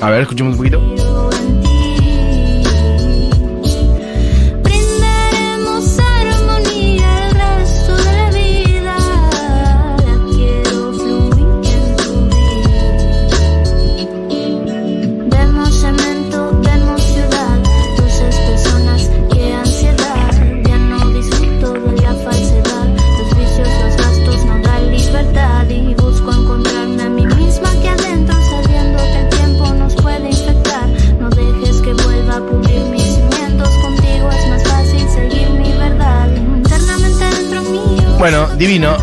A 0.00 0.10
ver, 0.10 0.22
escuchemos 0.22 0.52
un 0.52 0.58
poquito. 0.58 0.80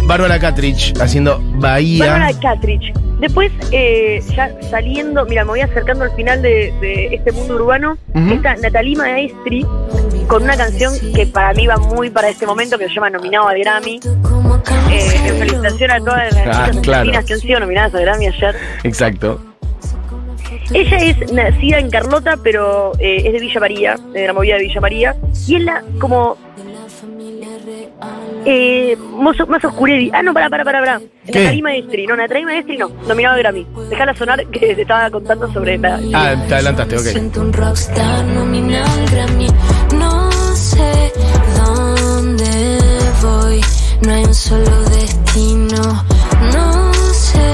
Bárbara 0.05 0.39
Catrich 0.39 0.93
haciendo 0.99 1.39
Bahía. 1.55 2.05
Bárbara 2.05 2.39
Catrich. 2.39 2.93
Después, 3.19 3.51
eh, 3.71 4.21
ya 4.35 4.51
saliendo, 4.69 5.25
mira, 5.25 5.43
me 5.45 5.51
voy 5.51 5.61
acercando 5.61 6.03
al 6.03 6.11
final 6.15 6.41
de, 6.41 6.73
de 6.81 7.15
este 7.15 7.31
mundo 7.31 7.55
urbano. 7.55 7.97
Ujú. 8.13 8.33
Está 8.33 8.55
Natalie 8.57 8.97
Maestri 8.97 9.65
con 10.27 10.43
una 10.43 10.57
canción 10.57 10.93
que 11.15 11.25
para 11.27 11.53
mí 11.53 11.67
va 11.67 11.77
muy 11.77 12.09
para 12.09 12.29
este 12.29 12.45
momento, 12.45 12.77
que 12.77 12.87
se 12.89 12.93
llama 12.95 13.09
Nominado 13.09 13.47
al 13.47 13.59
Grammy. 13.59 13.99
Eh, 14.91 15.21
en 15.25 15.35
felicitación 15.37 15.91
a 15.91 15.99
todas 15.99 16.33
las 16.33 16.47
Ah, 16.47 16.71
claro. 16.81 16.99
argentinas 16.99 17.25
que 17.25 17.33
han 17.33 17.39
sido 17.39 17.59
nominadas 17.61 17.95
al 17.95 18.01
Grammy 18.01 18.27
ayer. 18.27 18.55
Exacto. 18.83 19.39
Ella 20.73 20.97
es 20.97 21.31
nacida 21.31 21.79
en 21.79 21.89
Carlota, 21.89 22.35
pero 22.43 22.91
eh, 22.99 23.21
es 23.25 23.33
de 23.33 23.39
Villa 23.39 23.59
María, 23.59 23.95
de 24.13 24.27
la 24.27 24.33
movida 24.33 24.55
de 24.55 24.63
Villa 24.63 24.81
María, 24.81 25.15
y 25.47 25.55
es 25.55 25.61
la 25.63 25.83
como 25.99 26.37
eh, 28.45 28.97
más, 29.17 29.37
más 29.47 29.63
Ah, 30.11 30.21
no, 30.21 30.33
para, 30.33 30.49
para, 30.49 30.63
para, 30.63 30.79
para. 30.79 30.99
¿Qué? 31.25 31.39
Natalie 31.39 31.61
Maestri, 31.61 32.07
no, 32.07 32.15
Natalie 32.15 32.45
Maestri 32.45 32.77
no, 32.77 32.89
nominado 33.07 33.35
a 33.35 33.37
Grammy. 33.39 33.65
Dejala 33.89 34.13
sonar 34.15 34.45
que 34.47 34.59
te 34.75 34.81
estaba 34.81 35.09
contando 35.09 35.51
sobre 35.53 35.77
la. 35.77 35.99
Ah, 36.13 36.35
te 36.47 36.53
adelantaste, 36.55 36.95
ok. 36.97 37.01
Siento 37.03 37.41
un 37.41 37.53
rockstar 37.53 38.25
nominal 38.25 39.05
Grammy. 39.11 39.47
No 39.97 40.31
sé 40.55 41.13
dónde 41.55 42.79
voy. 43.21 43.61
No 44.05 44.13
hay 44.13 44.23
un 44.25 44.33
solo 44.33 44.81
destino. 44.89 46.03
No 46.53 46.93
sé 47.13 47.53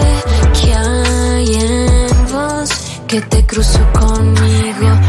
qué 0.62 0.74
hay 0.74 1.56
en 1.56 2.32
vos 2.32 3.02
que 3.08 3.22
te 3.22 3.46
cruzó 3.46 3.80
conmigo. 3.94 5.09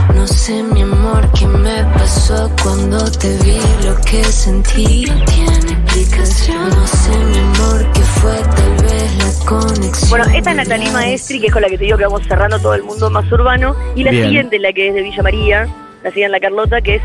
Pasó 2.30 2.50
cuando 2.62 3.10
te 3.12 3.28
vi. 3.38 3.58
Lo 3.86 3.96
que 4.04 4.24
sentí 4.24 5.04
no 5.06 5.24
tiene 5.24 5.72
explicación. 5.72 6.68
No 6.70 6.86
sé, 6.86 7.10
mi 7.10 7.38
amor, 7.38 7.92
qué 7.92 8.00
fue 8.00 8.36
tal 8.56 8.84
vez 8.84 9.18
la 9.18 9.46
conexión. 9.46 10.10
Bueno, 10.10 10.24
esta 10.34 10.50
es 10.50 10.56
Natalie 10.56 10.90
Maestri, 10.90 11.40
que 11.40 11.46
es 11.48 11.52
con 11.52 11.62
la 11.62 11.68
que 11.68 11.78
te 11.78 11.84
digo 11.84 11.96
que 11.98 12.04
vamos 12.04 12.22
cerrando 12.26 12.58
todo 12.58 12.74
el 12.74 12.82
mundo 12.82 13.10
más 13.10 13.30
urbano. 13.32 13.74
Y 13.94 14.04
la 14.04 14.10
Bien. 14.10 14.24
siguiente, 14.24 14.58
la 14.58 14.72
que 14.72 14.88
es 14.88 14.94
de 14.94 15.02
Villa 15.02 15.22
María, 15.22 15.68
la 16.02 16.10
siguiente 16.10 16.24
en 16.26 16.32
la 16.32 16.40
Carlota, 16.40 16.80
que 16.80 16.96
es 16.96 17.02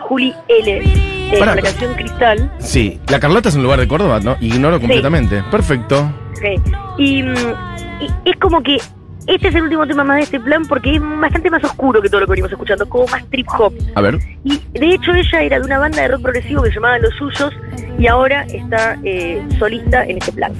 Juli 0.00 0.34
L. 0.48 0.82
eh, 1.30 1.38
con 1.38 1.46
la 1.46 1.60
canción 1.60 1.94
Cristal. 1.94 2.50
Sí, 2.58 3.00
la 3.08 3.20
Carlota 3.20 3.48
es 3.50 3.54
un 3.54 3.62
lugar 3.62 3.78
de 3.80 3.88
Córdoba, 3.88 4.20
¿no? 4.20 4.36
Ignoro 4.40 4.80
completamente. 4.80 5.42
Perfecto. 5.50 6.10
Ok. 6.30 6.98
Y, 6.98 7.22
mm, 7.22 7.34
y 8.00 8.30
es 8.30 8.36
como 8.40 8.62
que 8.62 8.78
este 9.28 9.48
es 9.48 9.54
el 9.54 9.62
último 9.64 9.86
tema 9.86 10.04
más 10.04 10.16
de 10.16 10.22
este 10.22 10.40
plan 10.40 10.62
porque 10.66 10.96
es 10.96 11.02
bastante 11.02 11.50
más 11.50 11.62
oscuro 11.62 12.00
que 12.00 12.08
todo 12.08 12.22
lo 12.22 12.26
que 12.26 12.30
venimos 12.30 12.50
escuchando, 12.50 12.88
como 12.88 13.06
más 13.08 13.24
trip 13.26 13.46
hop. 13.58 13.74
A 13.94 14.00
ver. 14.00 14.18
Y 14.42 14.58
de 14.72 14.94
hecho 14.94 15.12
ella 15.12 15.42
era 15.42 15.60
de 15.60 15.66
una 15.66 15.78
banda 15.78 16.00
de 16.00 16.08
rock 16.08 16.22
progresivo 16.22 16.62
que 16.62 16.70
se 16.70 16.76
llamaba 16.76 16.98
Los 16.98 17.14
Suyos 17.14 17.54
y 17.98 18.06
ahora 18.06 18.44
está 18.44 18.98
eh, 19.04 19.46
solista 19.58 20.04
en 20.04 20.16
este 20.16 20.32
plan. 20.32 20.52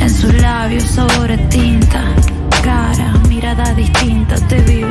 En 0.00 0.10
sus 0.10 0.34
labios 0.42 0.82
sabor 0.84 1.32
a 1.32 1.48
tinta, 1.48 2.04
cara, 2.62 3.14
mirada 3.28 3.72
distinta, 3.72 4.36
te 4.48 4.60
vi 4.62 4.84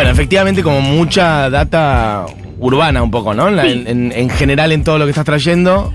Bueno, 0.00 0.12
efectivamente, 0.12 0.62
como 0.62 0.80
mucha 0.80 1.50
data 1.50 2.24
urbana 2.58 3.02
un 3.02 3.10
poco, 3.10 3.34
¿no? 3.34 3.48
En, 3.48 3.56
la- 3.56 3.64
Sí. 3.64 3.84
en- 3.86 4.12
en 4.12 4.30
general 4.30 4.72
en 4.72 4.82
todo 4.82 4.98
lo 4.98 5.04
que 5.04 5.10
estás 5.10 5.26
trayendo. 5.26 5.92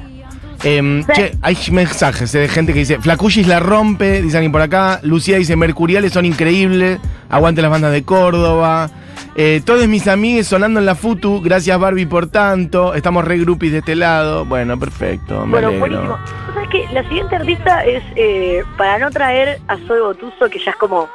Em, 0.63 1.03
Sí. 1.03 1.11
che, 1.13 1.31
hay 1.41 1.57
mensajes 1.71 2.33
eh, 2.35 2.39
de 2.39 2.47
gente 2.47 2.71
que 2.73 2.79
dice, 2.79 2.99
Flacuchis 2.99 3.47
la 3.47 3.59
rompe, 3.59 4.21
dice 4.21 4.37
alguien 4.37 4.51
por 4.51 4.61
acá. 4.61 4.99
Lucía 5.03 5.37
dice, 5.37 5.55
Mercuriales 5.55 6.13
son 6.13 6.25
increíbles, 6.25 6.99
aguante 7.29 7.61
las 7.63 7.71
bandas 7.71 7.91
de 7.91 8.03
Córdoba. 8.03 8.89
Eh, 9.37 9.61
todos 9.65 9.85
mis 9.87 10.07
amigos 10.07 10.47
sonando 10.47 10.79
en 10.79 10.85
la 10.85 10.95
Futu, 10.95 11.41
gracias 11.41 11.77
Barbie 11.79 12.05
por 12.05 12.27
tanto. 12.27 12.93
Estamos 12.93 13.25
re 13.25 13.37
groupies 13.39 13.71
de 13.73 13.79
este 13.79 13.95
lado. 13.95 14.45
Bueno, 14.45 14.79
perfecto. 14.79 15.45
me 15.45 15.51
Bueno, 15.51 15.67
alegro. 15.69 15.79
buenísimo. 15.87 16.17
¿Tú 16.47 16.53
sabes 16.53 16.69
que 16.69 16.93
La 16.93 17.03
siguiente 17.09 17.35
artista 17.35 17.83
es, 17.85 18.03
eh, 18.15 18.63
para 18.77 18.97
no 18.99 19.09
traer 19.11 19.59
a 19.67 19.77
Zoe 19.87 19.99
Botuso, 20.01 20.49
que 20.49 20.59
ya 20.59 20.71
es 20.71 20.77
como... 20.77 21.09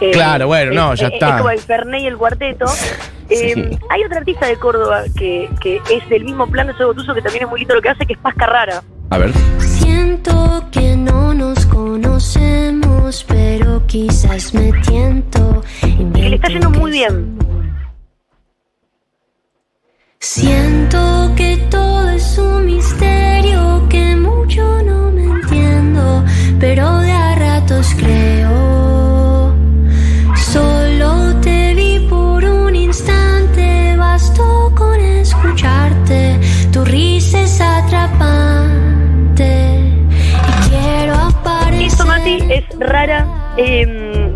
eh, 0.00 0.10
Claro, 0.12 0.46
bueno, 0.46 0.72
no, 0.72 0.94
ya 0.94 1.08
es- 1.08 1.12
está. 1.14 1.28
Es 1.30 1.36
como 1.36 1.50
el 1.50 1.58
Fernet 1.60 2.00
y 2.02 2.06
el 2.06 2.16
cuarteto. 2.16 2.64
Eh, 3.30 3.52
Sí. 3.54 3.78
Hay 3.90 4.02
otra 4.04 4.18
artista 4.20 4.46
de 4.46 4.56
Córdoba 4.56 5.02
que, 5.16 5.50
que 5.60 5.82
es 5.90 6.08
del 6.08 6.24
mismo 6.24 6.46
plan 6.46 6.66
de 6.66 6.84
Botuso, 6.84 7.14
que 7.14 7.20
también 7.20 7.44
es 7.44 7.50
muy 7.50 7.60
lindo 7.60 7.74
lo 7.74 7.82
que 7.82 7.90
hace, 7.90 8.06
que 8.06 8.14
es 8.14 8.18
Paz 8.20 8.34
Carrara. 8.36 8.82
A 9.10 9.18
ver. 9.18 9.32
Siento 9.58 10.64
que 10.72 10.96
no 10.96 11.34
nos 11.34 11.66
conocemos, 11.66 13.24
pero 13.28 13.86
quizás 13.86 14.54
me 14.54 14.72
tiento. 14.80 15.62
Y 15.82 16.04
que 16.12 16.28
le 16.30 16.36
está 16.36 16.48
yendo 16.48 16.70
muy 16.70 16.90
bien. 16.90 17.38
Siento 20.20 20.87
eh, 43.58 43.86
me 43.86 44.28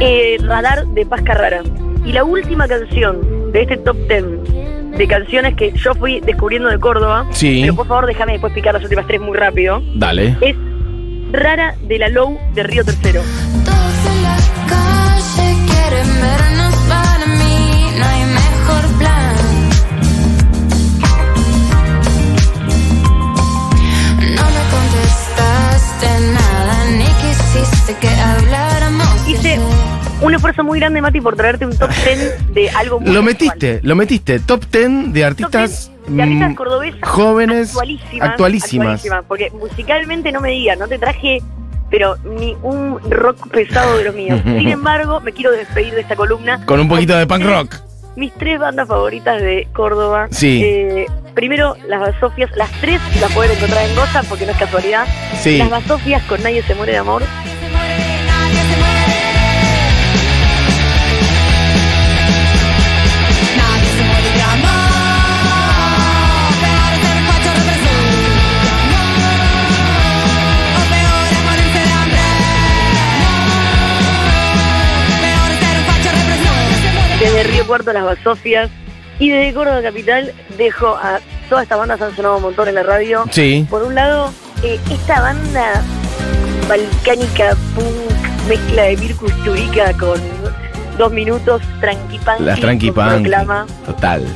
eh, 0.00 0.36
Radar 0.42 0.86
de 0.88 1.06
Paz 1.06 1.22
Carrara. 1.22 1.62
Y 2.04 2.12
la 2.12 2.24
última 2.24 2.68
canción 2.68 3.52
de 3.52 3.62
este 3.62 3.76
top 3.78 3.96
10 4.08 4.24
de 4.98 5.06
canciones 5.08 5.54
que 5.54 5.72
yo 5.72 5.94
fui 5.94 6.20
descubriendo 6.20 6.68
de 6.68 6.78
Córdoba, 6.78 7.26
Sí. 7.30 7.60
pero 7.62 7.74
por 7.74 7.86
favor 7.86 8.04
déjame 8.06 8.32
después 8.32 8.52
picar 8.52 8.74
las 8.74 8.82
últimas 8.82 9.06
tres 9.06 9.20
muy 9.20 9.36
rápido, 9.36 9.82
Dale. 9.94 10.36
es 10.40 10.56
Rara 11.32 11.74
de 11.82 11.98
la 11.98 12.08
Low 12.08 12.38
de 12.54 12.62
Río 12.64 12.84
Tercero. 12.84 13.22
Todos 13.64 14.06
en 14.06 14.22
la 14.22 14.36
calle 14.68 15.54
quieren 15.66 16.08
vernos 16.20 16.69
Hice 29.26 29.58
un 30.22 30.34
esfuerzo 30.34 30.64
muy 30.64 30.80
grande, 30.80 31.00
Mati, 31.00 31.20
por 31.20 31.36
traerte 31.36 31.64
un 31.66 31.76
top 31.76 31.90
10 32.04 32.52
de 32.54 32.68
algo 32.70 33.00
muy 33.00 33.12
Lo 33.12 33.20
actual. 33.20 33.24
metiste, 33.24 33.80
lo 33.82 33.96
metiste. 33.96 34.40
Top 34.40 34.64
10 34.70 35.12
de 35.12 35.24
artistas, 35.24 35.90
10 36.06 36.16
de 36.16 36.22
artistas 36.22 36.50
mm, 36.50 36.54
cordobesas 36.54 37.08
jóvenes, 37.08 37.68
actualísimas, 37.70 38.28
actualísimas. 38.30 38.86
actualísimas, 38.86 39.24
Porque 39.28 39.50
musicalmente 39.50 40.32
no 40.32 40.40
me 40.40 40.50
digas, 40.50 40.78
no 40.78 40.88
te 40.88 40.98
traje, 40.98 41.38
pero 41.90 42.16
ni 42.24 42.56
un 42.62 42.98
rock 43.10 43.48
pesado 43.50 43.98
de 43.98 44.04
los 44.04 44.14
míos. 44.14 44.40
Sin 44.44 44.68
embargo, 44.68 45.20
me 45.20 45.32
quiero 45.32 45.52
despedir 45.52 45.94
de 45.94 46.00
esta 46.00 46.16
columna. 46.16 46.64
Con 46.66 46.80
un 46.80 46.88
poquito 46.88 47.16
de 47.16 47.26
punk 47.26 47.44
rock. 47.44 47.76
Mis 48.16 48.32
tres 48.34 48.58
bandas 48.58 48.88
favoritas 48.88 49.40
de 49.40 49.68
Córdoba. 49.72 50.26
Sí. 50.32 50.60
Eh, 50.64 51.06
primero, 51.34 51.76
las 51.86 52.00
Basofias. 52.00 52.50
Las 52.56 52.70
tres 52.80 53.00
las 53.20 53.32
pueden 53.32 53.52
encontrar 53.56 53.88
en 53.88 53.94
Goza 53.94 54.22
porque 54.28 54.44
no 54.44 54.52
es 54.52 54.58
casualidad. 54.58 55.06
Sí. 55.40 55.58
Las 55.58 55.70
Basofias 55.70 56.22
con 56.24 56.42
Nadie 56.42 56.62
se 56.64 56.74
muere 56.74 56.92
de 56.92 56.98
amor. 56.98 57.22
Cuarto, 77.70 77.92
las 77.92 78.02
Basofias. 78.02 78.68
Y 79.20 79.30
desde 79.30 79.54
Córdoba 79.54 79.80
Capital 79.80 80.32
dejo 80.58 80.88
a 80.88 81.20
todas 81.48 81.62
estas 81.62 81.78
bandas 81.78 82.02
han 82.02 82.16
sonado 82.16 82.38
un 82.38 82.42
montón 82.42 82.66
en 82.66 82.74
la 82.74 82.82
radio. 82.82 83.24
Sí. 83.30 83.64
Por 83.70 83.84
un 83.84 83.94
lado, 83.94 84.32
eh, 84.64 84.80
esta 84.90 85.20
banda 85.20 85.80
balcánica 86.68 87.54
punk, 87.76 88.48
mezcla 88.48 88.82
de 88.82 88.96
Mirko 88.96 89.26
Usturica 89.26 89.92
con 89.92 90.20
dos 90.98 91.12
minutos, 91.12 91.62
tranqui 91.80 92.18
punk. 92.18 92.40
Las 92.40 92.58
tranqui 92.58 92.90
punk. 92.90 93.20
Proclama. 93.20 93.66
Total. 93.86 94.26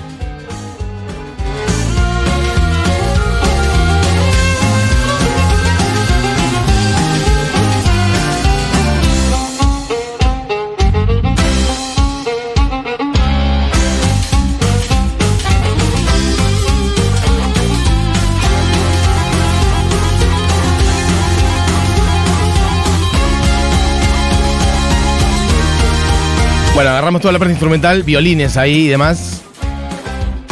Bueno, 26.74 26.90
agarramos 26.90 27.20
toda 27.20 27.32
la 27.32 27.38
parte 27.38 27.52
instrumental, 27.52 28.02
violines 28.02 28.56
ahí 28.56 28.86
y 28.86 28.88
demás. 28.88 29.42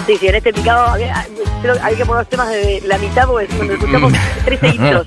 Sí, 0.06 0.16
sí, 0.18 0.28
en 0.28 0.34
este 0.36 0.52
picado 0.52 0.94
creo 1.62 1.74
que 1.74 1.80
hay 1.80 1.96
que 1.96 2.04
poner 2.04 2.20
los 2.22 2.28
temas 2.28 2.48
de 2.50 2.82
la 2.86 2.98
mitad 2.98 3.26
porque 3.26 3.46
cuando 3.46 3.74
escuchamos 3.74 4.12
tres 4.44 4.60
seguidos. 4.60 5.06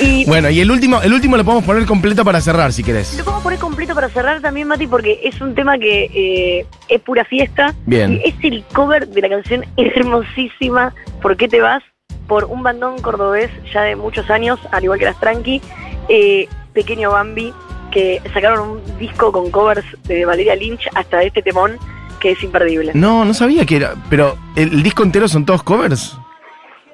Y 0.00 0.24
Bueno, 0.24 0.50
y 0.50 0.60
el 0.60 0.70
último, 0.70 1.00
el 1.00 1.12
último 1.12 1.36
lo 1.36 1.44
podemos 1.44 1.64
poner 1.64 1.86
completo 1.86 2.24
para 2.24 2.40
cerrar, 2.40 2.72
si 2.72 2.82
querés. 2.82 3.16
lo 3.18 3.24
podemos 3.24 3.42
poner 3.44 3.58
completo 3.60 3.94
para 3.94 4.08
cerrar 4.08 4.40
también, 4.40 4.66
Mati, 4.66 4.88
porque 4.88 5.20
es 5.22 5.40
un 5.40 5.54
tema 5.54 5.78
que 5.78 6.10
eh, 6.12 6.66
es 6.88 7.00
pura 7.00 7.24
fiesta. 7.24 7.74
Bien. 7.86 8.14
Y 8.24 8.28
es 8.28 8.34
el 8.42 8.64
cover 8.72 9.06
de 9.08 9.20
la 9.20 9.28
canción 9.28 9.64
hermosísima 9.76 10.92
¿Por 11.22 11.36
qué 11.36 11.48
te 11.48 11.60
vas? 11.60 11.82
por 12.26 12.44
un 12.44 12.62
bandón 12.62 13.00
cordobés 13.00 13.50
ya 13.72 13.82
de 13.82 13.96
muchos 13.96 14.30
años, 14.30 14.60
al 14.70 14.84
igual 14.84 15.00
que 15.00 15.04
las 15.04 15.18
Tranqui, 15.18 15.60
eh, 16.08 16.48
Pequeño 16.72 17.10
Bambi, 17.10 17.52
que 17.90 18.20
sacaron 18.32 18.68
un 18.70 18.98
disco 18.98 19.32
con 19.32 19.50
covers 19.50 19.84
de 20.04 20.24
Valeria 20.24 20.54
Lynch 20.56 20.88
hasta 20.94 21.22
este 21.22 21.42
temón, 21.42 21.78
que 22.20 22.32
es 22.32 22.42
imperdible. 22.42 22.92
No, 22.94 23.24
no 23.24 23.34
sabía 23.34 23.64
que 23.66 23.76
era. 23.76 23.94
Pero 24.08 24.36
el, 24.56 24.72
el 24.72 24.82
disco 24.82 25.02
entero 25.02 25.26
son 25.28 25.44
todos 25.44 25.62
covers. 25.62 26.16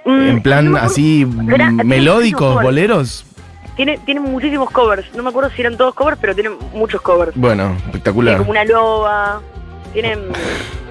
Mm, 0.04 0.28
En 0.28 0.42
plan 0.42 0.70
no 0.72 0.76
así 0.78 1.24
mm, 1.26 1.48
tiene 1.48 1.70
melódicos, 1.84 2.62
boleros. 2.62 3.24
Tiene, 3.76 3.98
tiene 3.98 4.20
muchísimos 4.20 4.70
covers. 4.70 5.12
No 5.14 5.22
me 5.22 5.28
acuerdo 5.30 5.50
si 5.50 5.60
eran 5.60 5.76
todos 5.76 5.94
covers, 5.94 6.16
pero 6.20 6.34
tienen 6.34 6.54
muchos 6.72 7.00
covers. 7.02 7.32
Bueno, 7.34 7.64
Tiene 7.68 7.86
espectacular. 7.86 8.38
como 8.38 8.50
una 8.52 8.64
loba. 8.64 9.42
Tienen 9.92 10.20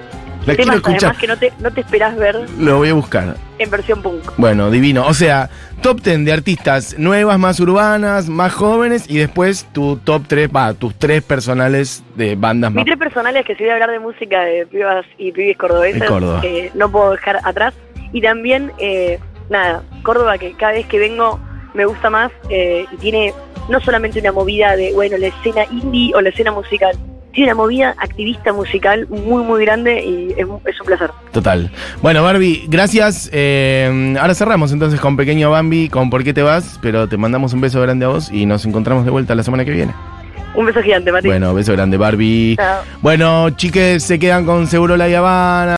La 0.46 0.54
quiero 0.54 0.70
temas 0.70 0.76
escuchar. 0.76 1.10
además 1.10 1.18
que 1.18 1.26
no 1.26 1.36
te, 1.36 1.52
no 1.60 1.70
te 1.72 1.80
esperás 1.80 2.16
ver 2.16 2.48
Lo 2.58 2.78
voy 2.78 2.88
a 2.90 2.94
buscar. 2.94 3.36
en 3.58 3.70
versión 3.70 4.02
punk. 4.02 4.22
Bueno, 4.36 4.70
divino. 4.70 5.06
O 5.06 5.14
sea, 5.14 5.50
top 5.82 6.00
10 6.00 6.24
de 6.24 6.32
artistas 6.32 6.96
nuevas, 6.98 7.38
más 7.38 7.58
urbanas, 7.60 8.28
más 8.28 8.52
jóvenes 8.54 9.04
y 9.08 9.18
después 9.18 9.66
tu 9.72 9.96
top 9.96 10.22
3, 10.26 10.48
va, 10.54 10.72
tus 10.74 10.94
tres 10.94 11.22
personales 11.22 12.02
de 12.14 12.36
bandas 12.36 12.70
más. 12.70 12.76
Mis 12.76 12.84
tres 12.86 12.98
personales 12.98 13.44
que 13.44 13.54
si 13.56 13.62
voy 13.64 13.70
a 13.70 13.74
hablar 13.74 13.90
de 13.90 13.98
música 13.98 14.40
de 14.42 14.66
pibas 14.66 15.04
y 15.18 15.32
pibis 15.32 15.56
cordobeses, 15.56 16.04
Córdoba. 16.04 16.40
que 16.40 16.70
no 16.74 16.90
puedo 16.90 17.10
dejar 17.12 17.40
atrás. 17.42 17.74
Y 18.12 18.20
también, 18.20 18.72
eh, 18.78 19.18
nada, 19.50 19.82
Córdoba 20.02 20.38
que 20.38 20.52
cada 20.52 20.72
vez 20.72 20.86
que 20.86 20.98
vengo 20.98 21.40
me 21.74 21.84
gusta 21.84 22.08
más 22.08 22.30
eh, 22.48 22.86
y 22.92 22.96
tiene 22.96 23.34
no 23.68 23.80
solamente 23.80 24.20
una 24.20 24.32
movida 24.32 24.76
de, 24.76 24.92
bueno, 24.92 25.18
la 25.18 25.26
escena 25.26 25.64
indie 25.70 26.14
o 26.14 26.20
la 26.20 26.28
escena 26.28 26.52
musical, 26.52 26.96
tiene 27.36 27.52
una 27.52 27.62
movida 27.62 27.94
activista 27.98 28.50
musical 28.50 29.06
muy, 29.08 29.44
muy 29.44 29.62
grande 29.62 30.02
y 30.02 30.32
es, 30.32 30.46
es 30.64 30.80
un 30.80 30.86
placer. 30.86 31.10
Total. 31.32 31.70
Bueno, 32.00 32.22
Barbie, 32.22 32.64
gracias. 32.66 33.28
Eh, 33.30 34.16
ahora 34.18 34.34
cerramos 34.34 34.72
entonces 34.72 34.98
con 34.98 35.18
Pequeño 35.18 35.50
Bambi, 35.50 35.90
con 35.90 36.08
¿Por 36.08 36.24
qué 36.24 36.32
te 36.32 36.42
vas? 36.42 36.78
Pero 36.80 37.08
te 37.08 37.18
mandamos 37.18 37.52
un 37.52 37.60
beso 37.60 37.78
grande 37.82 38.06
a 38.06 38.08
vos 38.08 38.32
y 38.32 38.46
nos 38.46 38.64
encontramos 38.64 39.04
de 39.04 39.10
vuelta 39.10 39.34
la 39.34 39.42
semana 39.42 39.66
que 39.66 39.70
viene. 39.70 39.92
Un 40.54 40.64
beso 40.64 40.80
gigante, 40.80 41.12
Mati. 41.12 41.28
Bueno, 41.28 41.52
beso 41.52 41.72
grande, 41.72 41.98
Barbie. 41.98 42.56
Chao. 42.56 42.82
Bueno, 43.02 43.50
chiques, 43.50 44.02
se 44.02 44.18
quedan 44.18 44.46
con 44.46 44.66
Seguro 44.66 44.96
La 44.96 45.04
Habana. 45.04 45.74